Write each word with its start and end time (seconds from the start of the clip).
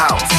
house. 0.00 0.29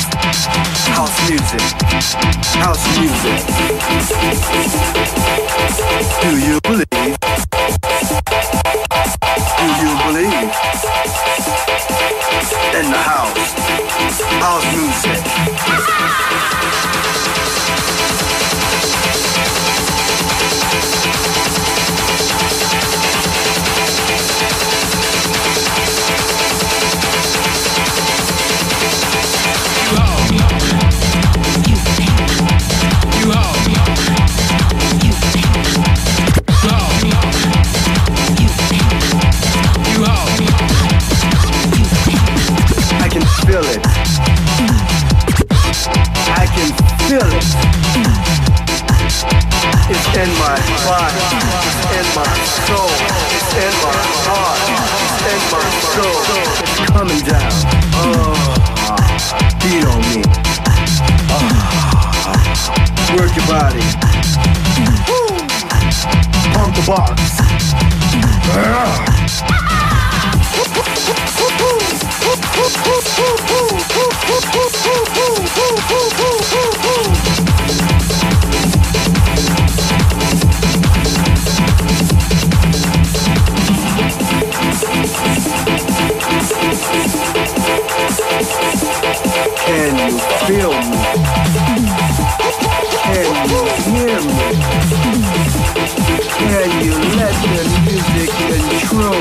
when 96.61 96.85
you 96.85 96.93
let 97.15 97.33
the 97.41 97.63
music 97.85 98.29
control 98.69 99.15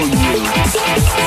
you. 1.17 1.20